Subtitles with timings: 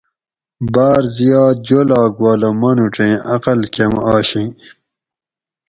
[0.73, 4.49] باۤر زیات جولاگ والہ مانُوڄیں عقل کم آشیں